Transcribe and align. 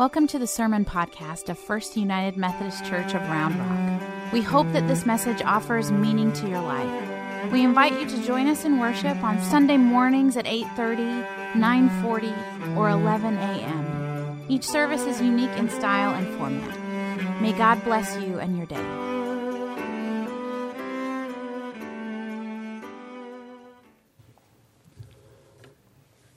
Welcome 0.00 0.28
to 0.28 0.38
the 0.38 0.46
Sermon 0.46 0.86
Podcast 0.86 1.50
of 1.50 1.58
First 1.58 1.94
United 1.94 2.38
Methodist 2.38 2.86
Church 2.86 3.12
of 3.12 3.20
Round 3.20 3.54
Rock. 3.58 4.32
We 4.32 4.40
hope 4.40 4.66
that 4.72 4.88
this 4.88 5.04
message 5.04 5.42
offers 5.42 5.92
meaning 5.92 6.32
to 6.32 6.48
your 6.48 6.62
life. 6.62 7.52
We 7.52 7.62
invite 7.62 7.92
you 8.00 8.08
to 8.08 8.22
join 8.24 8.46
us 8.46 8.64
in 8.64 8.78
worship 8.78 9.22
on 9.22 9.38
Sunday 9.42 9.76
mornings 9.76 10.38
at 10.38 10.46
8:30, 10.46 11.22
9:40, 11.54 12.32
or 12.78 12.88
11 12.88 13.36
a.m. 13.36 14.42
Each 14.48 14.64
service 14.64 15.02
is 15.02 15.20
unique 15.20 15.54
in 15.58 15.68
style 15.68 16.14
and 16.14 16.26
format. 16.38 17.42
May 17.42 17.52
God 17.52 17.84
bless 17.84 18.16
you 18.22 18.38
and 18.38 18.56
your 18.56 18.64
day. 18.64 18.86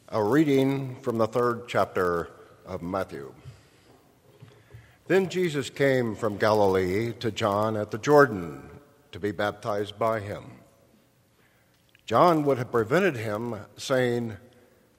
A 0.09 0.21
reading 0.21 0.97
from 1.01 1.17
the 1.17 1.27
third 1.27 1.69
chapter 1.69 2.27
of 2.65 2.81
Matthew. 2.81 3.33
Then 5.07 5.27
Jesus 5.27 5.69
came 5.69 6.15
from 6.15 6.37
Galilee 6.37 7.11
to 7.19 7.29
John 7.29 7.75
at 7.75 7.91
the 7.91 7.97
Jordan 7.97 8.69
to 9.11 9.19
be 9.19 9.31
baptized 9.31 9.99
by 9.99 10.21
him. 10.21 10.45
John 12.05 12.43
would 12.45 12.57
have 12.57 12.71
prevented 12.71 13.17
him, 13.17 13.55
saying, 13.75 14.37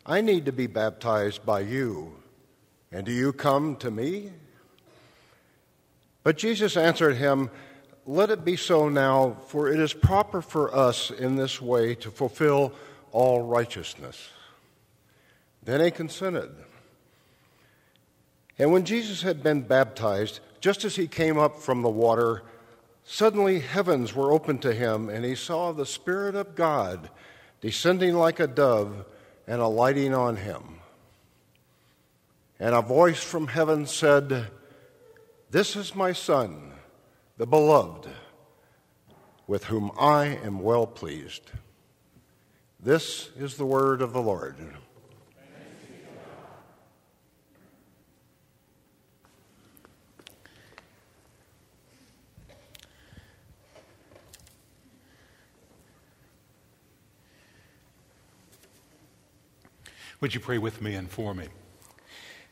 I 0.05 0.21
need 0.21 0.45
to 0.45 0.53
be 0.53 0.67
baptized 0.67 1.47
by 1.47 1.61
you, 1.61 2.13
and 2.93 3.07
do 3.07 3.13
you 3.13 3.33
come 3.33 3.77
to 3.77 3.91
me? 3.91 4.33
But 6.23 6.37
Jesus 6.37 6.77
answered 6.77 7.17
him, 7.17 7.51
Let 8.07 8.31
it 8.31 8.45
be 8.45 8.57
so 8.57 8.91
now, 8.91 9.39
for 9.49 9.69
it 9.69 9.81
is 9.81 9.95
proper 9.95 10.43
for 10.43 10.75
us 10.75 11.11
in 11.11 11.37
this 11.37 11.63
way 11.63 11.95
to 11.97 12.11
fulfill 12.11 12.73
all 13.11 13.43
righteousness. 13.43 14.29
Then 15.63 15.81
he 15.81 15.91
consented. 15.91 16.51
And 18.59 18.73
when 18.73 18.85
Jesus 18.85 19.23
had 19.23 19.43
been 19.43 19.63
baptized, 19.63 20.41
just 20.61 20.85
as 20.85 20.97
he 20.97 21.07
came 21.07 21.39
up 21.39 21.59
from 21.59 21.83
the 21.83 21.89
water, 21.89 22.43
suddenly 23.05 23.61
heavens 23.61 24.15
were 24.15 24.33
opened 24.33 24.63
to 24.63 24.75
him, 24.75 25.09
and 25.09 25.25
he 25.25 25.35
saw 25.35 25.73
the 25.73 25.87
Spirit 25.87 26.35
of 26.35 26.55
God 26.55 27.11
descending 27.61 28.15
like 28.15 28.41
a 28.41 28.47
dove 28.47 29.05
and 29.47 29.61
alighting 29.61 30.15
on 30.15 30.37
him. 30.37 30.81
And 32.61 32.75
a 32.75 32.83
voice 32.83 33.23
from 33.23 33.49
heaven 33.49 33.87
said, 33.87 34.49
This 35.51 35.75
is 35.75 35.95
my 35.95 36.13
Son, 36.13 36.73
the 37.37 37.47
beloved, 37.47 38.09
with 39.47 39.65
whom 39.65 39.91
I 39.99 40.27
am 40.27 40.61
well 40.61 40.87
pleased. 40.87 41.51
This 42.79 43.31
is 43.37 43.57
the 43.57 43.67
word 43.67 44.01
of 44.01 44.13
the 44.13 44.23
Lord. 44.23 44.57
Would 60.25 60.33
you 60.33 60.41
pray 60.41 60.57
with 60.57 60.81
me 60.81 60.95
and 60.95 61.11
for 61.11 61.35
me? 61.35 61.49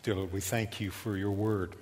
Dear 0.03 0.17
Lord, 0.17 0.31
we 0.31 0.43
thank 0.43 0.79
you 0.79 0.91
for 0.91 1.17
your 1.17 1.31
word, 1.31 1.75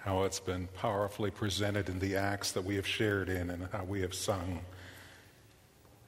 how 0.00 0.22
it's 0.22 0.40
been 0.40 0.68
powerfully 0.68 1.30
presented 1.30 1.90
in 1.90 1.98
the 1.98 2.16
acts 2.16 2.52
that 2.52 2.64
we 2.64 2.76
have 2.76 2.86
shared 2.86 3.28
in 3.28 3.50
and 3.50 3.68
how 3.70 3.84
we 3.84 4.00
have 4.00 4.14
sung. 4.14 4.60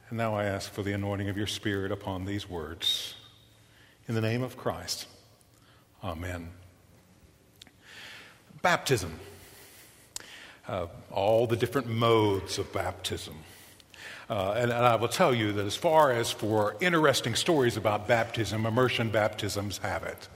And 0.08 0.16
now 0.16 0.34
I 0.34 0.44
ask 0.44 0.72
for 0.72 0.82
the 0.82 0.94
anointing 0.94 1.28
of 1.28 1.36
your 1.36 1.46
Spirit 1.46 1.92
upon 1.92 2.24
these 2.24 2.48
words. 2.48 3.14
In 4.08 4.14
the 4.14 4.22
name 4.22 4.42
of 4.42 4.56
Christ, 4.56 5.06
Amen. 6.02 6.48
Baptism. 8.62 9.20
Uh, 10.66 10.86
all 11.12 11.46
the 11.46 11.56
different 11.56 11.88
modes 11.88 12.56
of 12.56 12.72
baptism. 12.72 13.34
Uh, 14.28 14.54
and, 14.56 14.72
and, 14.72 14.84
I 14.84 14.96
will 14.96 15.08
tell 15.08 15.32
you 15.32 15.52
that 15.52 15.66
as 15.66 15.76
far 15.76 16.10
as 16.10 16.32
for 16.32 16.76
interesting 16.80 17.36
stories 17.36 17.76
about 17.76 18.08
baptism, 18.08 18.66
immersion 18.66 19.10
baptisms 19.10 19.78
have 19.78 20.02
it. 20.02 20.28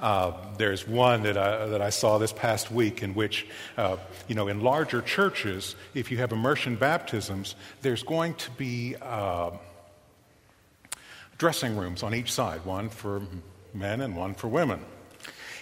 Uh, 0.00 0.32
there's 0.58 0.86
one 0.86 1.22
that 1.22 1.36
I, 1.36 1.66
that 1.66 1.80
I 1.80 1.90
saw 1.90 2.18
this 2.18 2.32
past 2.32 2.72
week 2.72 3.04
in 3.04 3.14
which, 3.14 3.46
uh, 3.76 3.98
you 4.26 4.34
know, 4.34 4.48
in 4.48 4.62
larger 4.62 5.00
churches, 5.00 5.76
if 5.94 6.10
you 6.10 6.18
have 6.18 6.32
immersion 6.32 6.74
baptisms, 6.74 7.54
there's 7.82 8.02
going 8.02 8.34
to 8.34 8.50
be 8.52 8.96
uh, 9.00 9.50
dressing 11.38 11.76
rooms 11.76 12.02
on 12.02 12.14
each 12.16 12.32
side, 12.32 12.64
one 12.64 12.88
for 12.88 13.22
men 13.72 14.00
and 14.00 14.16
one 14.16 14.34
for 14.34 14.48
women. 14.48 14.80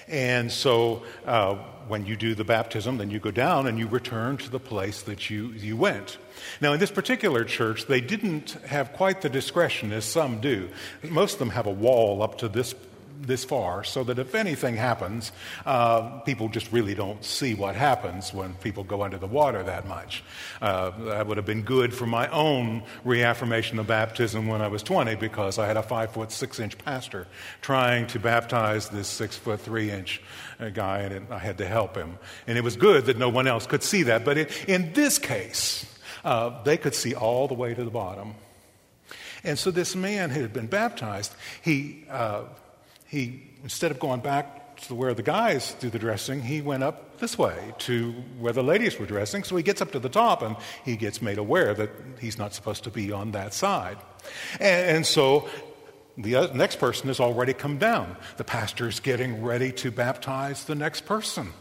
And 0.09 0.50
so 0.50 1.03
uh, 1.26 1.54
when 1.88 2.06
you 2.06 2.16
do 2.16 2.34
the 2.34 2.44
baptism, 2.44 2.98
then 2.98 3.10
you 3.10 3.19
go 3.19 3.31
down 3.31 3.66
and 3.66 3.78
you 3.78 3.87
return 3.87 4.37
to 4.38 4.50
the 4.50 4.60
place 4.60 5.03
that 5.03 5.31
you, 5.31 5.48
you 5.53 5.76
went. 5.76 6.19
Now, 6.60 6.72
in 6.72 6.81
this 6.81 6.91
particular 6.91 7.44
church, 7.44 7.87
they 7.87 8.00
didn't 8.00 8.53
have 8.66 8.93
quite 8.93 9.22
the 9.22 9.28
discretion 9.28 9.93
as 9.93 10.04
some 10.04 10.41
do. 10.41 10.69
Most 11.03 11.34
of 11.34 11.38
them 11.38 11.50
have 11.50 11.66
a 11.66 11.72
wall 11.72 12.22
up 12.22 12.38
to 12.38 12.48
this 12.48 12.75
this 13.20 13.44
far 13.44 13.84
so 13.84 14.04
that 14.04 14.19
if 14.19 14.34
anything 14.34 14.76
happens, 14.76 15.32
uh, 15.66 16.20
people 16.20 16.48
just 16.48 16.70
really 16.72 16.94
don't 16.94 17.25
see 17.25 17.54
what 17.54 17.75
happens 17.75 18.32
when 18.32 18.54
people 18.54 18.84
go 18.84 19.02
under 19.02 19.19
the 19.19 19.26
water 19.26 19.62
that 19.62 19.86
much. 19.86 20.22
Uh, 20.60 20.91
that 21.04 21.26
would 21.26 21.36
have 21.36 21.47
been 21.47 21.62
good 21.62 21.94
for 21.94 22.06
my 22.06 22.28
own 22.28 22.82
reaffirmation 23.04 23.78
of 23.78 23.86
baptism 23.86 24.47
when 24.47 24.60
I 24.60 24.69
was 24.69 24.82
20 24.82 25.14
because 25.16 25.58
I 25.58 25.66
had 25.66 25.76
a 25.76 25.82
five 25.82 26.12
foot 26.12 26.32
six 26.32 26.60
inch 26.60 26.76
pastor 26.78 27.26
trying 27.62 28.06
to 28.08 28.19
baptize 28.19 28.88
this 28.88 29.08
six 29.08 29.36
foot 29.36 29.60
three 29.60 29.91
inch 29.91 30.22
uh, 30.60 30.69
guy, 30.70 31.00
and 31.00 31.14
it, 31.14 31.22
I 31.31 31.38
had 31.38 31.58
to 31.58 31.66
help 31.66 31.96
him. 31.96 32.19
And 32.46 32.58
it 32.58 32.64
was 32.64 32.76
good 32.76 33.06
that 33.06 33.19
no 33.19 33.28
one 33.28 33.46
else 33.46 33.66
could 33.66 33.82
see 33.82 34.04
that. 34.04 34.25
But 34.25 34.38
it, 34.38 34.69
in 34.69 34.92
this 34.92 35.19
case, 35.19 35.86
uh, 36.25 36.62
they 36.62 36.76
could 36.76 36.94
see 36.94 37.14
all 37.14 37.48
the 37.48 37.54
way 37.54 37.75
to 37.75 37.84
the 37.84 37.91
bottom. 37.91 38.34
And 39.44 39.58
so 39.58 39.70
this 39.70 39.94
man 39.94 40.31
who 40.31 40.41
had 40.41 40.52
been 40.52 40.66
baptized, 40.66 41.34
he 41.62 42.04
uh, 42.10 42.44
he, 43.14 43.41
instead 43.62 43.92
of 43.92 44.00
going 44.00 44.20
back 44.20 44.76
to 44.88 44.94
where 44.94 45.14
the 45.14 45.22
guys 45.22 45.75
do 45.75 45.88
the 45.88 46.00
dressing, 46.00 46.42
he 46.42 46.60
went 46.60 46.82
up 46.82 47.19
this 47.19 47.38
way 47.38 47.72
to 47.78 48.10
where 48.41 48.52
the 48.52 48.62
ladies 48.62 48.98
were 48.98 49.06
dressing. 49.06 49.44
So 49.44 49.54
he 49.54 49.62
gets 49.62 49.80
up 49.80 49.92
to 49.92 50.00
the 50.00 50.08
top 50.08 50.42
and 50.42 50.56
he 50.84 50.97
gets 50.97 51.22
made 51.22 51.38
aware 51.38 51.75
that 51.75 51.91
he's 52.20 52.38
not 52.38 52.54
supposed 52.54 52.82
to 52.84 52.91
be 52.91 53.12
on 53.12 53.30
that 53.30 53.54
side. 53.54 53.98
And, 54.58 54.97
and 54.97 55.06
so 55.06 55.48
the 56.19 56.34
uh, 56.34 56.47
next 56.54 56.80
person 56.80 57.06
has 57.06 57.20
already 57.20 57.52
come 57.52 57.78
down. 57.78 58.16
The 58.36 58.44
pastor 58.44 58.88
is 58.88 58.98
getting 58.98 59.44
ready 59.44 59.70
to 59.72 59.92
baptize 59.92 60.64
the 60.64 60.75
next 60.75 61.06
person. 61.06 61.52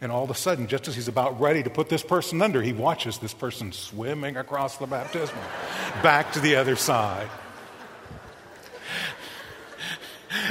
And 0.00 0.10
all 0.10 0.24
of 0.24 0.30
a 0.30 0.34
sudden, 0.34 0.66
just 0.66 0.88
as 0.88 0.96
he's 0.96 1.08
about 1.08 1.40
ready 1.40 1.62
to 1.62 1.70
put 1.70 1.88
this 1.88 2.02
person 2.02 2.42
under, 2.42 2.62
he 2.62 2.72
watches 2.72 3.18
this 3.18 3.34
person 3.34 3.70
swimming 3.70 4.36
across 4.36 4.78
the 4.78 4.86
baptismal 4.86 5.44
back 6.02 6.32
to 6.32 6.40
the 6.40 6.56
other 6.56 6.74
side 6.74 7.28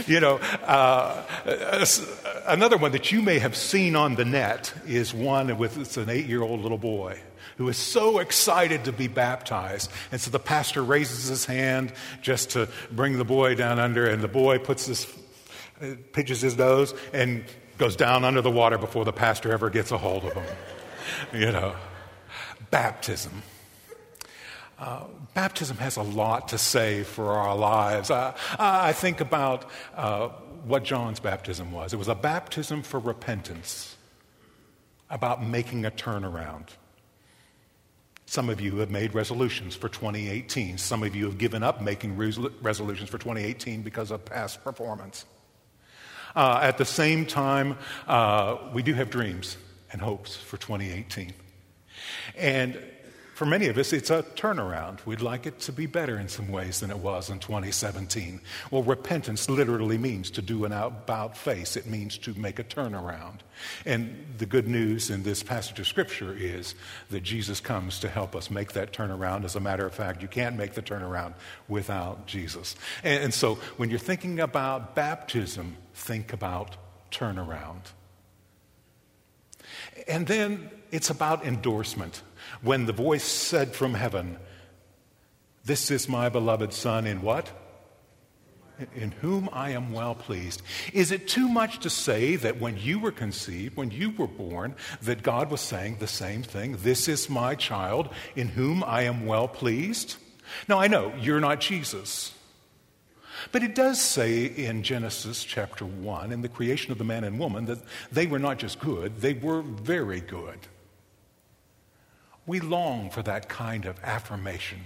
you 0.08 0.20
know, 0.20 0.40
uh, 0.64 1.24
uh, 1.46 1.50
uh, 1.50 1.86
another 2.48 2.78
one 2.78 2.92
that 2.92 3.12
you 3.12 3.22
may 3.22 3.40
have 3.40 3.56
seen 3.56 3.96
on 3.96 4.16
the 4.16 4.26
net 4.26 4.74
is 4.88 5.14
one 5.14 5.58
with 5.58 5.78
it's 5.78 5.98
an 5.98 6.10
eight 6.10 6.26
year 6.26 6.42
old 6.42 6.62
little 6.62 6.78
boy 6.78 7.20
who 7.58 7.68
is 7.68 7.78
so 7.78 8.20
excited 8.20 8.86
to 8.86 8.92
be 8.94 9.08
baptized. 9.08 9.92
And 10.14 10.22
so 10.22 10.32
the 10.32 10.40
pastor 10.40 10.82
raises 10.82 11.28
his 11.28 11.46
hand 11.46 11.92
just 12.22 12.52
to 12.52 12.70
bring 12.90 13.18
the 13.18 13.26
boy 13.26 13.56
down 13.56 13.80
under, 13.80 14.08
and 14.08 14.22
the 14.22 14.30
boy 14.30 14.60
puts 14.60 14.86
his, 14.86 15.06
uh, 15.82 15.96
pinches 16.14 16.40
his 16.40 16.58
nose 16.58 16.94
and 17.12 17.44
goes 17.78 17.98
down 17.98 18.24
under 18.24 18.42
the 18.42 18.52
water 18.52 18.78
before 18.78 19.04
the 19.04 19.12
pastor 19.12 19.52
ever 19.52 19.70
gets 19.70 19.92
a 19.92 19.98
hold 19.98 20.24
of 20.24 20.34
him. 20.34 20.46
You 21.34 21.52
know, 21.52 21.76
baptism. 22.72 23.44
Uh, 24.80 25.04
baptism 25.34 25.76
has 25.78 25.98
a 25.98 26.02
lot 26.02 26.48
to 26.48 26.58
say 26.58 27.04
for 27.04 27.32
our 27.34 27.56
lives. 27.56 28.10
Uh, 28.10 28.34
I 28.58 28.94
think 28.94 29.20
about 29.20 29.70
uh, 29.96 30.30
what 30.64 30.84
John's 30.84 31.20
baptism 31.20 31.72
was 31.72 31.94
it 31.94 31.98
was 31.98 32.08
a 32.08 32.16
baptism 32.16 32.82
for 32.84 33.00
repentance, 33.00 33.98
about 35.10 35.46
making 35.46 35.86
a 35.86 35.92
turnaround. 35.92 36.70
Some 38.26 38.50
of 38.50 38.62
you 38.62 38.78
have 38.78 38.92
made 38.92 39.16
resolutions 39.16 39.76
for 39.76 39.90
2018. 39.90 40.78
Some 40.78 41.04
of 41.04 41.16
you 41.16 41.26
have 41.26 41.40
given 41.40 41.64
up 41.64 41.82
making 41.82 42.16
resolutions 42.16 43.10
for 43.10 43.18
2018 43.18 43.82
because 43.82 44.12
of 44.12 44.24
past 44.24 44.64
performance. 44.64 45.26
Uh, 46.36 46.60
at 46.62 46.78
the 46.78 46.86
same 46.86 47.26
time, 47.26 47.76
uh, 48.08 48.58
we 48.72 48.84
do 48.84 48.94
have 48.94 49.10
dreams 49.10 49.58
and 49.92 50.00
hopes 50.00 50.36
for 50.38 50.58
2018. 50.58 51.34
And 52.38 52.80
for 53.40 53.46
many 53.46 53.68
of 53.68 53.78
us, 53.78 53.94
it's 53.94 54.10
a 54.10 54.22
turnaround. 54.36 55.00
We'd 55.06 55.22
like 55.22 55.46
it 55.46 55.62
to 55.62 55.72
be 55.72 55.86
better 55.86 56.20
in 56.20 56.28
some 56.28 56.50
ways 56.50 56.82
than 56.82 56.92
it 56.92 56.98
was 56.98 57.30
in 57.30 57.40
2017. 57.40 58.42
Well, 58.70 58.84
repentance 58.84 59.50
literally 59.50 59.98
means 59.98 60.30
to 60.32 60.42
do 60.42 60.66
an 60.66 60.74
about 60.74 61.38
face, 61.38 61.78
it 61.78 61.86
means 61.86 62.18
to 62.18 62.34
make 62.34 62.60
a 62.60 62.66
turnaround. 62.66 63.36
And 63.86 64.26
the 64.38 64.46
good 64.46 64.68
news 64.68 65.10
in 65.10 65.24
this 65.24 65.42
passage 65.42 65.80
of 65.80 65.88
Scripture 65.88 66.36
is 66.38 66.76
that 67.12 67.24
Jesus 67.24 67.62
comes 67.62 68.00
to 68.00 68.10
help 68.10 68.36
us 68.36 68.52
make 68.52 68.74
that 68.74 68.92
turnaround. 68.92 69.46
As 69.46 69.56
a 69.56 69.62
matter 69.62 69.86
of 69.86 69.96
fact, 69.96 70.22
you 70.22 70.28
can't 70.28 70.58
make 70.58 70.74
the 70.74 70.82
turnaround 70.82 71.34
without 71.70 72.28
Jesus. 72.28 72.76
And, 73.06 73.24
and 73.24 73.34
so 73.34 73.56
when 73.78 73.90
you're 73.90 74.00
thinking 74.00 74.42
about 74.42 74.96
baptism, 74.96 75.78
think 75.94 76.34
about 76.34 76.76
turnaround. 77.10 77.84
And 80.10 80.28
then 80.28 80.72
it's 80.92 81.10
about 81.10 81.46
endorsement. 81.46 82.22
When 82.62 82.86
the 82.86 82.94
voice 82.94 83.24
said 83.24 83.76
from 83.76 83.94
heaven, 83.94 84.38
This 85.66 85.92
is 85.92 86.10
my 86.10 86.30
beloved 86.30 86.74
Son, 86.74 87.06
in 87.06 87.22
what? 87.22 87.52
in 88.96 89.12
whom 89.12 89.50
I 89.52 89.72
am 89.72 89.92
well 89.92 90.16
pleased. 90.16 90.62
Is 90.94 91.12
it 91.12 91.28
too 91.28 91.50
much 91.50 91.80
to 91.80 91.90
say 91.90 92.36
that 92.38 92.60
when 92.60 92.78
you 92.78 93.00
were 93.00 93.12
conceived, 93.12 93.76
when 93.76 93.92
you 93.92 94.12
were 94.12 94.28
born, 94.28 94.76
that 95.02 95.24
God 95.24 95.52
was 95.52 95.62
saying 95.62 95.98
the 96.00 96.08
same 96.08 96.44
thing? 96.44 96.78
This 96.78 97.08
is 97.08 97.30
my 97.30 97.56
child 97.56 98.10
in 98.36 98.48
whom 98.48 98.84
I 98.84 99.04
am 99.04 99.26
well 99.26 99.48
pleased? 99.48 100.16
Now, 100.68 100.80
I 100.80 100.88
know 100.88 101.14
you're 101.20 101.40
not 101.40 101.60
Jesus. 101.60 102.34
But 103.52 103.64
it 103.64 103.76
does 103.76 104.02
say 104.02 104.46
in 104.46 104.84
Genesis 104.84 105.44
chapter 105.44 105.86
1, 105.86 106.32
in 106.32 106.42
the 106.42 106.50
creation 106.50 106.92
of 106.92 106.98
the 106.98 107.04
man 107.04 107.24
and 107.24 107.40
woman, 107.40 107.66
that 107.66 107.80
they 108.12 108.28
were 108.28 108.40
not 108.40 108.60
just 108.60 108.80
good, 108.80 109.22
they 109.22 109.34
were 109.34 109.62
very 109.62 110.20
good. 110.20 110.60
We 112.50 112.60
long 112.60 113.12
for 113.12 113.22
that 113.22 113.48
kind 113.48 113.86
of 113.86 114.04
affirmation 114.04 114.80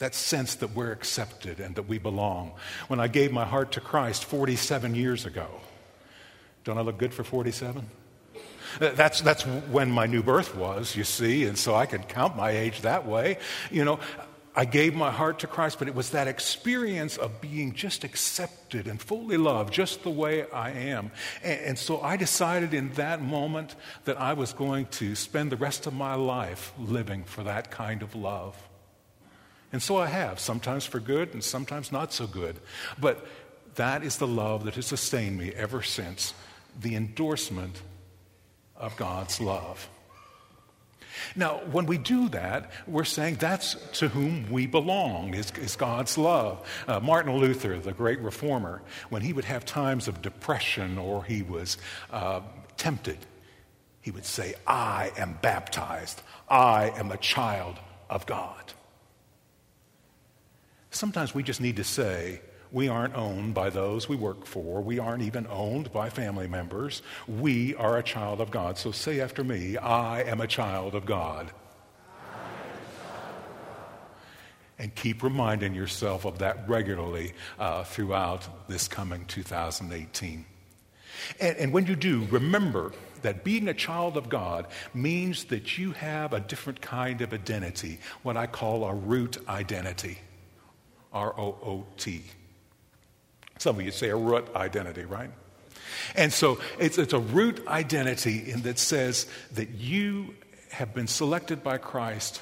that 0.00 0.14
sense 0.14 0.56
that 0.56 0.74
we're 0.74 0.92
accepted 0.92 1.58
and 1.58 1.74
that 1.76 1.88
we 1.88 1.96
belong. 1.96 2.52
When 2.88 3.00
I 3.00 3.08
gave 3.08 3.32
my 3.32 3.46
heart 3.46 3.72
to 3.72 3.80
Christ 3.80 4.26
47 4.26 4.94
years 4.94 5.24
ago, 5.24 5.46
don't 6.64 6.76
I 6.76 6.82
look 6.82 6.98
good 6.98 7.14
for 7.14 7.24
47? 7.24 7.86
Uh, 8.34 8.90
that's, 8.90 9.22
that's 9.22 9.44
when 9.44 9.90
my 9.90 10.04
new 10.04 10.22
birth 10.22 10.54
was, 10.54 10.94
you 10.94 11.04
see, 11.04 11.44
and 11.44 11.56
so 11.56 11.74
I 11.74 11.86
can 11.86 12.02
count 12.02 12.36
my 12.36 12.50
age 12.50 12.82
that 12.82 13.06
way. 13.06 13.38
You 13.70 13.86
know, 13.86 14.00
I 14.54 14.64
gave 14.64 14.94
my 14.94 15.12
heart 15.12 15.40
to 15.40 15.46
Christ, 15.46 15.78
but 15.78 15.86
it 15.86 15.94
was 15.94 16.10
that 16.10 16.26
experience 16.26 17.16
of 17.16 17.40
being 17.40 17.72
just 17.72 18.02
accepted 18.02 18.88
and 18.88 19.00
fully 19.00 19.36
loved, 19.36 19.72
just 19.72 20.02
the 20.02 20.10
way 20.10 20.50
I 20.50 20.70
am. 20.70 21.12
And, 21.42 21.60
and, 21.60 21.78
so 21.78 22.00
I 22.00 22.16
decided 22.16 22.74
in 22.74 22.92
that 22.94 23.22
moment 23.22 23.76
that 24.04 24.20
I 24.20 24.32
was 24.32 24.52
going 24.52 24.86
to 24.86 25.14
spend 25.14 25.52
the 25.52 25.56
rest 25.56 25.86
of 25.86 25.94
my 25.94 26.14
life 26.14 26.72
living 26.78 27.22
for 27.22 27.44
that 27.44 27.70
kind 27.70 28.02
of 28.02 28.16
love. 28.16 28.56
And 29.72 29.80
so 29.80 29.96
I 29.98 30.06
have, 30.06 30.40
sometimes 30.40 30.84
for 30.84 30.98
good 30.98 31.32
and 31.32 31.44
sometimes 31.44 31.92
not 31.92 32.12
so 32.12 32.26
good. 32.26 32.58
But 32.98 33.24
that 33.76 34.02
is 34.02 34.16
the 34.18 34.26
love 34.26 34.64
that 34.64 34.74
has 34.74 34.86
sustained 34.86 35.38
me 35.38 35.52
ever 35.54 35.80
since 35.80 36.34
the 36.80 36.96
endorsement 36.96 37.80
of 38.74 38.96
God's 38.96 39.40
love. 39.40 39.88
Now, 41.36 41.60
when 41.70 41.86
we 41.86 41.98
do 41.98 42.28
that, 42.30 42.70
we're 42.86 43.04
saying 43.04 43.36
that's 43.36 43.74
to 43.98 44.08
whom 44.08 44.50
we 44.50 44.66
belong, 44.66 45.34
is, 45.34 45.50
is 45.52 45.76
God's 45.76 46.16
love. 46.18 46.66
Uh, 46.86 47.00
Martin 47.00 47.36
Luther, 47.36 47.78
the 47.78 47.92
great 47.92 48.20
reformer, 48.20 48.82
when 49.08 49.22
he 49.22 49.32
would 49.32 49.44
have 49.44 49.64
times 49.64 50.08
of 50.08 50.22
depression 50.22 50.98
or 50.98 51.24
he 51.24 51.42
was 51.42 51.78
uh, 52.10 52.40
tempted, 52.76 53.18
he 54.02 54.10
would 54.10 54.24
say, 54.24 54.54
I 54.66 55.12
am 55.18 55.38
baptized. 55.42 56.22
I 56.48 56.90
am 56.96 57.12
a 57.12 57.16
child 57.18 57.76
of 58.08 58.26
God. 58.26 58.72
Sometimes 60.90 61.34
we 61.34 61.42
just 61.42 61.60
need 61.60 61.76
to 61.76 61.84
say, 61.84 62.40
we 62.72 62.88
aren't 62.88 63.14
owned 63.14 63.54
by 63.54 63.70
those 63.70 64.08
we 64.08 64.16
work 64.16 64.46
for. 64.46 64.80
We 64.80 64.98
aren't 64.98 65.22
even 65.22 65.46
owned 65.48 65.92
by 65.92 66.10
family 66.10 66.46
members. 66.46 67.02
We 67.26 67.74
are 67.74 67.98
a 67.98 68.02
child 68.02 68.40
of 68.40 68.50
God. 68.50 68.78
So 68.78 68.92
say 68.92 69.20
after 69.20 69.42
me, 69.42 69.76
I 69.76 70.22
am 70.22 70.40
a 70.40 70.46
child 70.46 70.94
of 70.94 71.06
God. 71.06 71.50
And 74.78 74.94
keep 74.94 75.22
reminding 75.22 75.74
yourself 75.74 76.24
of 76.24 76.38
that 76.38 76.66
regularly 76.66 77.34
uh, 77.58 77.84
throughout 77.84 78.66
this 78.66 78.88
coming 78.88 79.26
2018. 79.26 80.46
And, 81.38 81.56
and 81.58 81.72
when 81.72 81.86
you 81.86 81.96
do, 81.96 82.26
remember 82.30 82.92
that 83.20 83.44
being 83.44 83.68
a 83.68 83.74
child 83.74 84.16
of 84.16 84.30
God 84.30 84.66
means 84.94 85.44
that 85.44 85.76
you 85.76 85.92
have 85.92 86.32
a 86.32 86.40
different 86.40 86.80
kind 86.80 87.20
of 87.20 87.34
identity, 87.34 87.98
what 88.22 88.38
I 88.38 88.46
call 88.46 88.84
a 88.84 88.94
root 88.94 89.36
identity. 89.48 90.18
R 91.12 91.38
O 91.38 91.58
O 91.62 91.86
T. 91.96 92.22
Some 93.60 93.78
of 93.78 93.84
you 93.84 93.90
say 93.90 94.08
a 94.08 94.16
root 94.16 94.48
identity, 94.56 95.04
right? 95.04 95.30
And 96.16 96.32
so 96.32 96.60
it's, 96.78 96.96
it's 96.96 97.12
a 97.12 97.18
root 97.18 97.62
identity 97.66 98.50
in 98.50 98.62
that 98.62 98.78
says 98.78 99.26
that 99.52 99.68
you 99.68 100.34
have 100.70 100.94
been 100.94 101.06
selected 101.06 101.62
by 101.62 101.76
Christ 101.76 102.40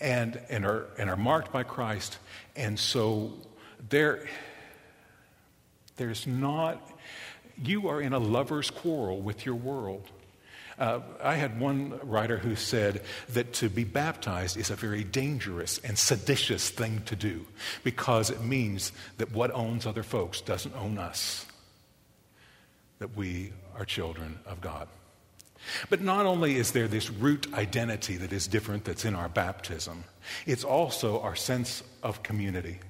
and, 0.00 0.40
and, 0.48 0.66
are, 0.66 0.88
and 0.98 1.08
are 1.08 1.16
marked 1.16 1.52
by 1.52 1.62
Christ. 1.62 2.18
And 2.56 2.76
so 2.80 3.34
there, 3.88 4.26
there's 5.98 6.26
not, 6.26 6.82
you 7.62 7.86
are 7.86 8.00
in 8.00 8.12
a 8.12 8.18
lover's 8.18 8.68
quarrel 8.68 9.20
with 9.20 9.46
your 9.46 9.54
world. 9.54 10.10
Uh, 10.78 11.00
I 11.22 11.36
had 11.36 11.58
one 11.58 11.98
writer 12.02 12.36
who 12.36 12.54
said 12.54 13.02
that 13.30 13.54
to 13.54 13.70
be 13.70 13.84
baptized 13.84 14.58
is 14.58 14.70
a 14.70 14.76
very 14.76 15.04
dangerous 15.04 15.78
and 15.78 15.98
seditious 15.98 16.68
thing 16.68 17.02
to 17.06 17.16
do 17.16 17.46
because 17.82 18.28
it 18.28 18.42
means 18.42 18.92
that 19.16 19.32
what 19.32 19.50
owns 19.52 19.86
other 19.86 20.02
folks 20.02 20.42
doesn't 20.42 20.74
own 20.76 20.98
us, 20.98 21.46
that 22.98 23.16
we 23.16 23.52
are 23.74 23.86
children 23.86 24.38
of 24.44 24.60
God. 24.60 24.88
But 25.88 26.02
not 26.02 26.26
only 26.26 26.56
is 26.56 26.72
there 26.72 26.88
this 26.88 27.10
root 27.10 27.52
identity 27.54 28.18
that 28.18 28.32
is 28.32 28.46
different 28.46 28.84
that's 28.84 29.06
in 29.06 29.14
our 29.14 29.30
baptism, 29.30 30.04
it's 30.44 30.62
also 30.62 31.20
our 31.20 31.34
sense 31.34 31.82
of 32.02 32.22
community. 32.22 32.80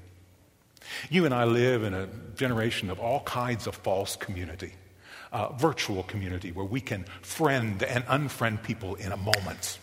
You 1.09 1.25
and 1.25 1.33
I 1.33 1.45
live 1.45 1.85
in 1.85 1.95
a 1.95 2.09
generation 2.35 2.91
of 2.91 2.99
all 2.99 3.21
kinds 3.21 3.69
of 3.69 3.77
false 3.77 4.17
community 4.17 4.73
uh, 5.33 5.53
virtual 5.53 6.03
community 6.05 6.53
where 6.53 6.67
we 6.67 6.81
can 6.81 7.05
friend 7.23 7.83
and 7.83 8.05
unfriend 8.07 8.63
people 8.63 8.95
in 8.95 9.13
a 9.13 9.17
moment. 9.17 9.79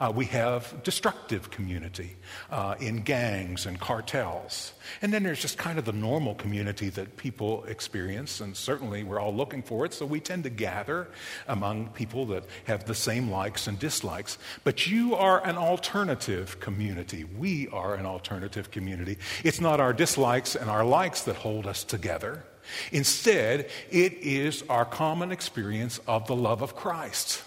Uh, 0.00 0.12
we 0.14 0.26
have 0.26 0.80
destructive 0.84 1.50
community 1.50 2.14
uh, 2.52 2.76
in 2.78 3.02
gangs 3.02 3.66
and 3.66 3.80
cartels. 3.80 4.72
And 5.02 5.12
then 5.12 5.24
there's 5.24 5.40
just 5.40 5.58
kind 5.58 5.76
of 5.76 5.84
the 5.84 5.92
normal 5.92 6.36
community 6.36 6.88
that 6.90 7.16
people 7.16 7.64
experience, 7.64 8.40
and 8.40 8.56
certainly 8.56 9.02
we're 9.02 9.18
all 9.18 9.34
looking 9.34 9.60
for 9.60 9.84
it, 9.84 9.92
so 9.92 10.06
we 10.06 10.20
tend 10.20 10.44
to 10.44 10.50
gather 10.50 11.08
among 11.48 11.88
people 11.88 12.26
that 12.26 12.44
have 12.66 12.84
the 12.84 12.94
same 12.94 13.28
likes 13.28 13.66
and 13.66 13.76
dislikes. 13.76 14.38
But 14.62 14.86
you 14.86 15.16
are 15.16 15.44
an 15.44 15.56
alternative 15.56 16.60
community. 16.60 17.24
We 17.24 17.66
are 17.68 17.96
an 17.96 18.06
alternative 18.06 18.70
community. 18.70 19.18
It's 19.42 19.60
not 19.60 19.80
our 19.80 19.92
dislikes 19.92 20.54
and 20.54 20.70
our 20.70 20.84
likes 20.84 21.22
that 21.22 21.34
hold 21.34 21.66
us 21.66 21.82
together. 21.82 22.44
Instead, 22.92 23.70
it 23.90 24.12
is 24.14 24.64
our 24.68 24.84
common 24.84 25.32
experience 25.32 26.00
of 26.06 26.26
the 26.26 26.36
love 26.36 26.62
of 26.62 26.74
Christ. 26.74 27.42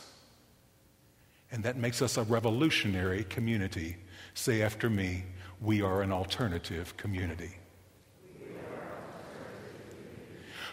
And 1.51 1.63
that 1.63 1.77
makes 1.77 2.01
us 2.01 2.17
a 2.17 2.23
revolutionary 2.23 3.23
community. 3.25 3.97
Say 4.33 4.61
after 4.61 4.89
me, 4.89 5.25
we 5.59 5.81
are 5.81 6.01
an 6.01 6.11
alternative 6.11 6.95
community. 6.97 7.57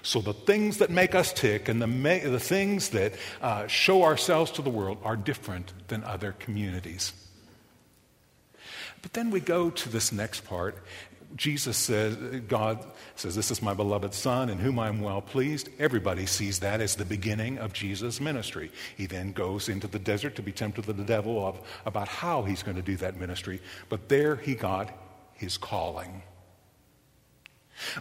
So, 0.03 0.21
the 0.21 0.33
things 0.33 0.79
that 0.79 0.91
make 0.91 1.15
us 1.15 1.33
tick 1.33 1.69
and 1.69 1.83
the, 1.83 1.87
ma- 1.89 2.21
the 2.23 2.39
things 2.39 2.91
that 2.91 3.15
uh, 3.43 3.67
show 3.67 4.05
ourselves 4.05 4.53
to 4.53 4.63
the 4.63 4.71
world 4.71 4.99
are 5.03 5.17
different 5.17 5.73
than 5.89 6.05
other 6.05 6.33
communities. 6.39 7.13
But 9.03 9.13
then 9.13 9.31
we 9.31 9.41
go 9.41 9.71
to 9.71 9.89
this 9.89 10.13
next 10.13 10.45
part, 10.45 10.79
Jesus 11.37 11.77
says, 11.77 12.17
God 12.49 12.85
says, 13.15 13.35
This 13.35 13.51
is 13.51 13.61
my 13.61 13.75
beloved 13.75 14.15
Son 14.15 14.49
in 14.49 14.59
whom 14.59 14.79
I 14.79 14.89
am 14.89 15.01
well 15.01 15.21
pleased. 15.21 15.69
Everybody 15.79 16.27
sees 16.27 16.61
that 16.61 16.81
as 16.81 16.97
the 16.97 17.05
beginning 17.05 17.59
of 17.59 17.73
Jesus' 17.73 18.21
ministry. 18.21 18.71
He 18.97 19.07
then 19.07 19.33
goes 19.33 19.69
into 19.69 19.87
the 19.87 19.99
desert 19.99 20.37
to 20.37 20.43
be 20.43 20.53
tempted 20.53 20.89
of 20.89 20.97
the 20.97 21.05
devil 21.05 21.47
of, 21.47 21.61
about 21.85 22.09
how 22.09 22.43
he's 22.43 22.63
going 22.63 22.77
to 22.77 22.83
do 22.83 22.97
that 22.97 23.19
ministry. 23.19 23.61
But 23.89 24.09
there 24.09 24.37
he 24.37 24.55
got 24.55 24.91
his 25.35 25.59
calling. 25.59 26.23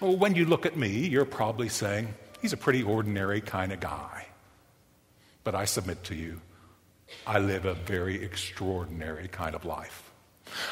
Well, 0.02 0.16
when 0.16 0.36
you 0.36 0.46
look 0.46 0.66
at 0.66 0.78
me, 0.78 1.08
you're 1.08 1.26
probably 1.26 1.70
saying, 1.70 2.14
He's 2.42 2.54
a 2.54 2.58
pretty 2.58 2.84
ordinary 2.84 3.42
kind 3.42 3.72
of 3.74 3.80
guy. 3.80 4.28
But 5.44 5.56
I 5.56 5.66
submit 5.66 6.04
to 6.06 6.16
you, 6.16 6.42
I 7.26 7.40
live 7.40 7.66
a 7.66 7.74
very 7.74 8.24
extraordinary 8.24 9.28
kind 9.28 9.56
of 9.56 9.66
life. 9.66 10.07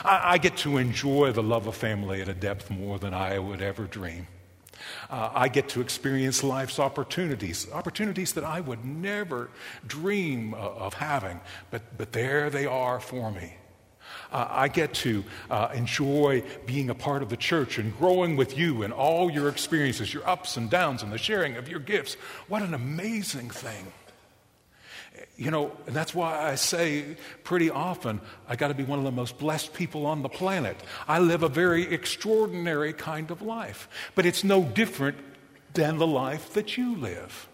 I, 0.03 0.33
I 0.33 0.37
get 0.37 0.57
to 0.57 0.77
enjoy 0.77 1.31
the 1.31 1.43
love 1.43 1.67
of 1.67 1.75
family 1.75 2.21
at 2.21 2.29
a 2.29 2.33
depth 2.33 2.69
more 2.69 2.99
than 2.99 3.13
I 3.13 3.39
would 3.39 3.61
ever 3.61 3.85
dream. 3.85 4.27
Uh, 5.09 5.29
I 5.33 5.47
get 5.47 5.69
to 5.69 5.81
experience 5.81 6.43
life's 6.43 6.79
opportunities, 6.79 7.67
opportunities 7.71 8.33
that 8.33 8.43
I 8.43 8.61
would 8.61 8.85
never 8.85 9.49
dream 9.87 10.53
of, 10.53 10.77
of 10.77 10.93
having, 10.95 11.39
but, 11.71 11.97
but 11.97 12.11
there 12.11 12.49
they 12.49 12.65
are 12.65 12.99
for 12.99 13.31
me. 13.31 13.55
Uh, 14.31 14.47
I 14.49 14.67
get 14.67 14.93
to 14.95 15.23
uh, 15.49 15.69
enjoy 15.73 16.43
being 16.65 16.89
a 16.89 16.95
part 16.95 17.23
of 17.23 17.29
the 17.29 17.37
church 17.37 17.77
and 17.77 17.97
growing 17.97 18.35
with 18.35 18.57
you 18.57 18.83
and 18.83 18.93
all 18.93 19.31
your 19.31 19.49
experiences, 19.49 20.13
your 20.13 20.27
ups 20.27 20.57
and 20.57 20.69
downs, 20.69 21.03
and 21.03 21.11
the 21.11 21.17
sharing 21.17 21.55
of 21.57 21.69
your 21.69 21.79
gifts. 21.79 22.15
What 22.47 22.61
an 22.61 22.73
amazing 22.73 23.49
thing! 23.49 23.91
You 25.37 25.51
know, 25.51 25.71
and 25.85 25.95
that's 25.95 26.13
why 26.13 26.49
I 26.49 26.55
say 26.55 27.17
pretty 27.43 27.69
often, 27.69 28.21
I 28.47 28.55
got 28.55 28.69
to 28.69 28.73
be 28.73 28.83
one 28.83 28.99
of 28.99 29.05
the 29.05 29.11
most 29.11 29.37
blessed 29.37 29.73
people 29.73 30.05
on 30.05 30.21
the 30.21 30.29
planet. 30.29 30.77
I 31.07 31.19
live 31.19 31.43
a 31.43 31.49
very 31.49 31.93
extraordinary 31.93 32.93
kind 32.93 33.31
of 33.31 33.41
life, 33.41 33.89
but 34.15 34.25
it's 34.25 34.43
no 34.43 34.63
different 34.63 35.17
than 35.73 35.97
the 35.97 36.07
life 36.07 36.53
that 36.53 36.77
you 36.77 36.95
live. 36.95 37.47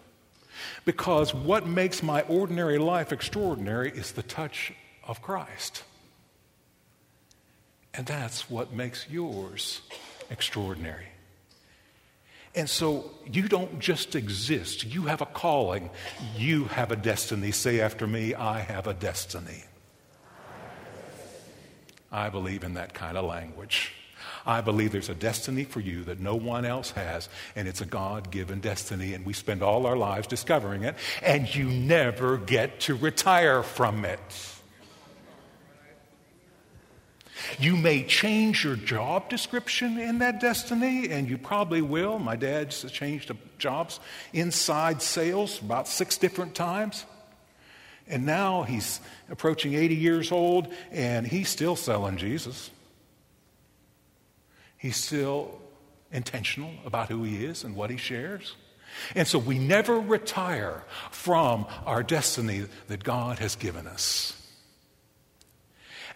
Because 0.84 1.34
what 1.34 1.66
makes 1.66 2.02
my 2.02 2.22
ordinary 2.22 2.78
life 2.78 3.12
extraordinary 3.12 3.90
is 3.90 4.12
the 4.12 4.22
touch 4.22 4.72
of 5.04 5.22
Christ. 5.22 5.82
And 7.94 8.06
that's 8.06 8.48
what 8.48 8.72
makes 8.72 9.08
yours 9.10 9.82
extraordinary. 10.30 11.11
And 12.54 12.68
so 12.68 13.10
you 13.30 13.48
don't 13.48 13.78
just 13.78 14.14
exist, 14.14 14.84
you 14.84 15.02
have 15.02 15.22
a 15.22 15.26
calling, 15.26 15.88
you 16.36 16.64
have 16.64 16.92
a 16.92 16.96
destiny. 16.96 17.50
Say 17.50 17.80
after 17.80 18.06
me, 18.06 18.34
I 18.34 18.60
have 18.60 18.86
a 18.86 18.92
destiny. 18.92 19.64
I 22.10 22.28
believe 22.28 22.62
in 22.62 22.74
that 22.74 22.92
kind 22.92 23.16
of 23.16 23.24
language. 23.24 23.92
I 24.44 24.60
believe 24.60 24.92
there's 24.92 25.08
a 25.08 25.14
destiny 25.14 25.64
for 25.64 25.80
you 25.80 26.04
that 26.04 26.20
no 26.20 26.34
one 26.34 26.64
else 26.64 26.90
has, 26.90 27.28
and 27.56 27.66
it's 27.66 27.80
a 27.80 27.86
God 27.86 28.30
given 28.30 28.60
destiny, 28.60 29.14
and 29.14 29.24
we 29.24 29.32
spend 29.32 29.62
all 29.62 29.86
our 29.86 29.96
lives 29.96 30.26
discovering 30.26 30.82
it, 30.82 30.96
and 31.22 31.52
you 31.54 31.64
never 31.64 32.36
get 32.36 32.80
to 32.80 32.94
retire 32.94 33.62
from 33.62 34.04
it. 34.04 34.20
You 37.58 37.76
may 37.76 38.04
change 38.04 38.64
your 38.64 38.76
job 38.76 39.28
description 39.28 39.98
in 39.98 40.18
that 40.18 40.40
destiny, 40.40 41.10
and 41.10 41.28
you 41.28 41.38
probably 41.38 41.82
will. 41.82 42.18
My 42.18 42.36
dad's 42.36 42.90
changed 42.90 43.30
jobs 43.58 44.00
inside 44.32 45.02
sales 45.02 45.60
about 45.60 45.88
six 45.88 46.16
different 46.18 46.54
times. 46.54 47.04
And 48.08 48.26
now 48.26 48.62
he's 48.62 49.00
approaching 49.30 49.74
80 49.74 49.94
years 49.94 50.32
old, 50.32 50.72
and 50.90 51.26
he's 51.26 51.48
still 51.48 51.76
selling 51.76 52.16
Jesus. 52.16 52.70
He's 54.76 54.96
still 54.96 55.60
intentional 56.10 56.72
about 56.84 57.08
who 57.08 57.22
he 57.22 57.44
is 57.44 57.64
and 57.64 57.74
what 57.74 57.90
he 57.90 57.96
shares. 57.96 58.56
And 59.14 59.26
so 59.26 59.38
we 59.38 59.58
never 59.58 59.98
retire 59.98 60.82
from 61.10 61.66
our 61.86 62.02
destiny 62.02 62.66
that 62.88 63.02
God 63.02 63.38
has 63.38 63.56
given 63.56 63.86
us. 63.86 64.41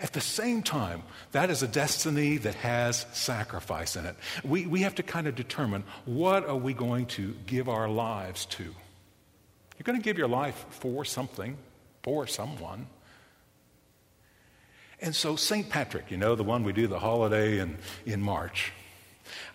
At 0.00 0.12
the 0.12 0.20
same 0.20 0.62
time, 0.62 1.02
that 1.32 1.48
is 1.48 1.62
a 1.62 1.68
destiny 1.68 2.36
that 2.38 2.54
has 2.56 3.06
sacrifice 3.12 3.96
in 3.96 4.04
it. 4.04 4.16
We, 4.44 4.66
we 4.66 4.82
have 4.82 4.94
to 4.96 5.02
kind 5.02 5.26
of 5.26 5.34
determine 5.34 5.84
what 6.04 6.46
are 6.46 6.56
we 6.56 6.74
going 6.74 7.06
to 7.06 7.34
give 7.46 7.68
our 7.68 7.88
lives 7.88 8.44
to. 8.46 8.62
You're 8.64 9.84
going 9.84 9.98
to 9.98 10.04
give 10.04 10.18
your 10.18 10.28
life 10.28 10.66
for 10.70 11.04
something, 11.04 11.56
for 12.02 12.26
someone. 12.26 12.86
And 15.00 15.14
so, 15.14 15.36
St. 15.36 15.68
Patrick, 15.68 16.10
you 16.10 16.16
know, 16.16 16.34
the 16.34 16.42
one 16.42 16.64
we 16.64 16.72
do 16.72 16.86
the 16.86 16.98
holiday 16.98 17.58
in, 17.58 17.76
in 18.06 18.22
March. 18.22 18.72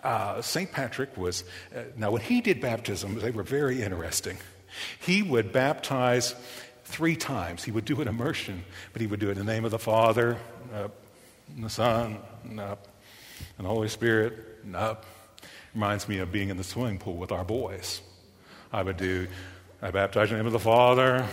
Uh, 0.04 0.42
St. 0.42 0.72
Patrick 0.72 1.16
was, 1.18 1.44
uh, 1.76 1.84
now 1.98 2.12
when 2.12 2.22
he 2.22 2.42
did 2.42 2.62
baptisms, 2.62 3.22
they 3.22 3.32
were 3.32 3.44
very 3.44 3.82
interesting. 3.82 4.38
He 5.00 5.22
would 5.22 5.52
baptize 5.52 6.36
three 6.92 7.16
times. 7.16 7.64
He 7.64 7.72
would 7.72 7.86
do 7.86 8.02
an 8.02 8.08
immersion, 8.08 8.64
but 8.94 9.02
he 9.02 9.08
would 9.08 9.20
do 9.20 9.30
it 9.30 9.38
in 9.38 9.46
the 9.46 9.52
name 9.52 9.66
of 9.66 9.72
the 9.72 9.80
Father, 9.80 10.38
up, 10.76 10.92
and 11.56 11.64
the 11.64 11.70
Son, 11.70 12.18
and 12.44 12.60
up, 12.60 12.88
and 13.58 13.66
the 13.66 13.70
Holy 13.70 13.88
Spirit, 13.88 14.34
and 14.64 14.76
up. 14.76 15.06
Reminds 15.74 16.10
me 16.10 16.20
of 16.20 16.32
being 16.32 16.50
in 16.50 16.58
the 16.58 16.64
swimming 16.64 16.98
pool 16.98 17.16
with 17.16 17.32
our 17.32 17.46
boys. 17.46 18.02
I 18.74 18.84
would 18.84 18.98
do, 18.98 19.28
I 19.82 19.90
baptize 19.92 20.30
in 20.30 20.38
the 20.38 20.44
name 20.44 20.48
of 20.48 20.54
the 20.54 20.60
Father, 20.60 21.26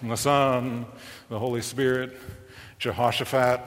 and 0.00 0.10
the 0.10 0.16
Son, 0.16 0.64
and 0.66 0.86
the 1.28 1.38
Holy 1.38 1.62
Spirit, 1.62 2.18
Jehoshaphat, 2.78 3.60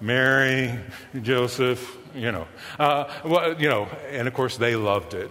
Mary, 0.00 0.78
Joseph, 1.22 1.98
you 2.14 2.30
know. 2.30 2.46
Uh, 2.78 3.12
well, 3.24 3.60
you 3.60 3.68
know, 3.68 3.88
and 4.10 4.28
of 4.28 4.34
course 4.34 4.56
they 4.56 4.76
loved 4.76 5.14
it. 5.14 5.30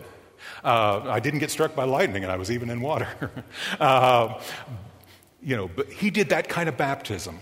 Uh, 0.63 1.01
I 1.08 1.20
didn't 1.20 1.39
get 1.39 1.51
struck 1.51 1.75
by 1.75 1.86
lightning, 1.86 2.24
and 2.24 2.32
I 2.32 2.36
was 2.36 2.51
even 2.51 2.70
in 2.70 2.82
water. 2.82 3.08
uh, 3.80 4.42
you 5.48 5.56
know, 5.56 5.70
but 5.74 5.89
he 5.89 6.10
did 6.10 6.27
that 6.30 6.50
kind 6.50 6.68
of 6.68 6.75
baptism. 6.75 7.39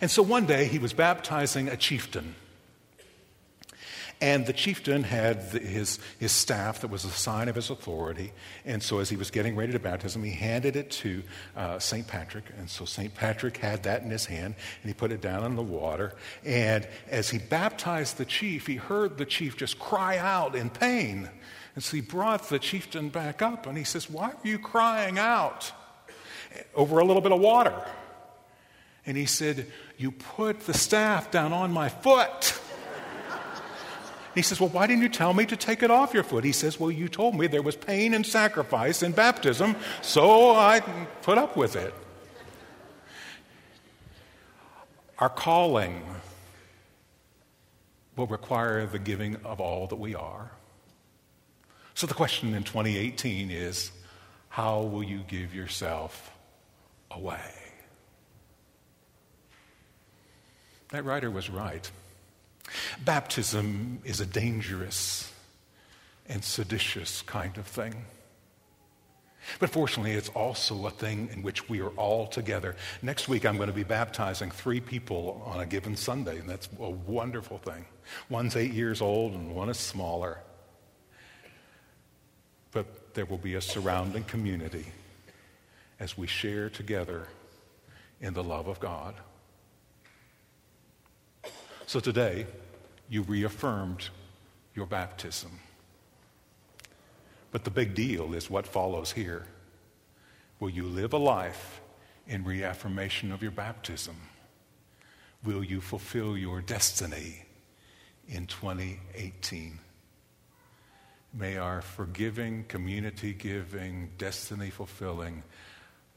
And 0.00 0.08
so 0.08 0.22
one 0.22 0.46
day 0.46 0.66
he 0.66 0.78
was 0.78 0.92
baptizing 0.92 1.66
a 1.66 1.76
chieftain. 1.76 2.36
And 4.20 4.46
the 4.46 4.52
chieftain 4.52 5.02
had 5.02 5.38
his, 5.38 5.98
his 6.20 6.30
staff 6.30 6.82
that 6.82 6.88
was 6.88 7.04
a 7.04 7.10
sign 7.10 7.48
of 7.48 7.56
his 7.56 7.68
authority. 7.68 8.32
And 8.64 8.80
so, 8.80 9.00
as 9.00 9.08
he 9.08 9.16
was 9.16 9.32
getting 9.32 9.56
ready 9.56 9.72
to 9.72 9.80
baptize 9.80 10.14
him, 10.14 10.22
he 10.22 10.30
handed 10.30 10.76
it 10.76 10.90
to 10.90 11.22
uh, 11.56 11.78
St. 11.80 12.06
Patrick. 12.06 12.44
And 12.58 12.70
so, 12.70 12.84
St. 12.84 13.12
Patrick 13.12 13.56
had 13.56 13.82
that 13.84 14.02
in 14.02 14.10
his 14.10 14.26
hand, 14.26 14.54
and 14.82 14.90
he 14.90 14.94
put 14.94 15.10
it 15.10 15.22
down 15.22 15.44
in 15.44 15.56
the 15.56 15.62
water. 15.62 16.14
And 16.44 16.86
as 17.08 17.30
he 17.30 17.38
baptized 17.38 18.18
the 18.18 18.26
chief, 18.26 18.66
he 18.66 18.76
heard 18.76 19.16
the 19.16 19.24
chief 19.24 19.56
just 19.56 19.78
cry 19.80 20.18
out 20.18 20.54
in 20.54 20.68
pain. 20.68 21.30
And 21.74 21.82
so, 21.82 21.96
he 21.96 22.02
brought 22.02 22.50
the 22.50 22.58
chieftain 22.58 23.08
back 23.08 23.40
up, 23.40 23.66
and 23.66 23.76
he 23.76 23.84
says, 23.84 24.08
Why 24.08 24.26
are 24.26 24.38
you 24.44 24.58
crying 24.60 25.18
out? 25.18 25.72
Over 26.74 26.98
a 26.98 27.04
little 27.04 27.22
bit 27.22 27.32
of 27.32 27.40
water. 27.40 27.74
And 29.06 29.16
he 29.16 29.26
said, 29.26 29.66
You 29.96 30.12
put 30.12 30.60
the 30.60 30.74
staff 30.74 31.30
down 31.30 31.52
on 31.52 31.72
my 31.72 31.88
foot. 31.88 32.60
He 34.34 34.42
says, 34.42 34.60
Well, 34.60 34.68
why 34.68 34.86
didn't 34.86 35.02
you 35.02 35.08
tell 35.08 35.34
me 35.34 35.46
to 35.46 35.56
take 35.56 35.82
it 35.82 35.90
off 35.90 36.14
your 36.14 36.22
foot? 36.22 36.44
He 36.44 36.52
says, 36.52 36.78
Well, 36.78 36.90
you 36.90 37.08
told 37.08 37.34
me 37.34 37.46
there 37.46 37.62
was 37.62 37.76
pain 37.76 38.14
and 38.14 38.24
sacrifice 38.24 39.02
in 39.02 39.12
baptism, 39.12 39.76
so 40.02 40.54
I 40.54 40.80
put 41.22 41.38
up 41.38 41.56
with 41.56 41.76
it. 41.76 41.92
Our 45.18 45.28
calling 45.28 46.02
will 48.16 48.26
require 48.26 48.86
the 48.86 48.98
giving 48.98 49.36
of 49.44 49.60
all 49.60 49.86
that 49.88 49.96
we 49.96 50.14
are. 50.14 50.50
So 51.94 52.06
the 52.06 52.14
question 52.14 52.54
in 52.54 52.62
2018 52.62 53.50
is 53.50 53.90
how 54.48 54.82
will 54.82 55.02
you 55.02 55.20
give 55.26 55.54
yourself 55.54 56.30
away. 57.10 57.40
That 60.90 61.04
writer 61.04 61.30
was 61.30 61.48
right. 61.48 61.90
Baptism 63.04 64.00
is 64.04 64.20
a 64.20 64.26
dangerous 64.26 65.32
and 66.28 66.42
seditious 66.44 67.22
kind 67.22 67.56
of 67.58 67.66
thing. 67.66 68.04
But 69.58 69.70
fortunately, 69.70 70.12
it's 70.12 70.28
also 70.30 70.86
a 70.86 70.90
thing 70.90 71.30
in 71.32 71.42
which 71.42 71.68
we 71.68 71.80
are 71.80 71.88
all 71.90 72.26
together. 72.26 72.76
Next 73.02 73.28
week, 73.28 73.46
I'm 73.46 73.56
going 73.56 73.68
to 73.68 73.74
be 73.74 73.84
baptizing 73.84 74.50
three 74.50 74.80
people 74.80 75.42
on 75.46 75.60
a 75.60 75.66
given 75.66 75.96
Sunday, 75.96 76.38
and 76.38 76.48
that's 76.48 76.68
a 76.78 76.90
wonderful 76.90 77.58
thing. 77.58 77.86
One's 78.28 78.54
eight 78.54 78.72
years 78.72 79.00
old, 79.00 79.32
and 79.32 79.54
one 79.54 79.68
is 79.68 79.78
smaller. 79.78 80.38
But 82.70 83.14
there 83.14 83.24
will 83.24 83.38
be 83.38 83.54
a 83.54 83.60
surrounding 83.60 84.24
community 84.24 84.86
as 86.00 86.16
we 86.16 86.26
share 86.26 86.70
together 86.70 87.28
in 88.20 88.32
the 88.32 88.42
love 88.42 88.66
of 88.66 88.80
God. 88.80 89.14
So 91.86 92.00
today, 92.00 92.46
you 93.08 93.22
reaffirmed 93.22 94.08
your 94.74 94.86
baptism. 94.86 95.60
But 97.52 97.64
the 97.64 97.70
big 97.70 97.94
deal 97.94 98.32
is 98.32 98.48
what 98.48 98.66
follows 98.66 99.12
here. 99.12 99.46
Will 100.58 100.70
you 100.70 100.84
live 100.84 101.12
a 101.12 101.18
life 101.18 101.80
in 102.26 102.44
reaffirmation 102.44 103.32
of 103.32 103.42
your 103.42 103.50
baptism? 103.50 104.16
Will 105.44 105.64
you 105.64 105.80
fulfill 105.80 106.36
your 106.36 106.60
destiny 106.60 107.44
in 108.28 108.46
2018? 108.46 109.78
May 111.34 111.56
our 111.56 111.82
forgiving, 111.82 112.64
community 112.68 113.32
giving, 113.32 114.10
destiny 114.18 114.70
fulfilling 114.70 115.42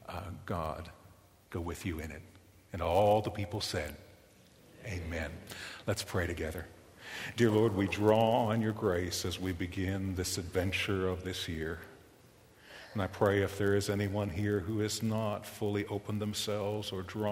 uh, 0.08 0.22
God 0.46 0.90
go 1.50 1.60
with 1.60 1.86
you 1.86 2.00
in 2.00 2.10
it. 2.10 2.22
And 2.72 2.82
all 2.82 3.22
the 3.22 3.30
people 3.30 3.60
said, 3.60 3.94
Amen. 4.86 5.30
Let's 5.86 6.02
pray 6.02 6.26
together. 6.26 6.66
Dear 7.36 7.50
Lord, 7.50 7.74
we 7.74 7.86
draw 7.86 8.46
on 8.46 8.60
your 8.60 8.72
grace 8.72 9.24
as 9.24 9.40
we 9.40 9.52
begin 9.52 10.14
this 10.14 10.36
adventure 10.36 11.08
of 11.08 11.24
this 11.24 11.48
year. 11.48 11.78
And 12.92 13.02
I 13.02 13.06
pray 13.06 13.42
if 13.42 13.58
there 13.58 13.74
is 13.74 13.90
anyone 13.90 14.28
here 14.28 14.60
who 14.60 14.80
has 14.80 15.02
not 15.02 15.46
fully 15.46 15.86
opened 15.86 16.20
themselves 16.20 16.92
or 16.92 17.02
drawn 17.02 17.22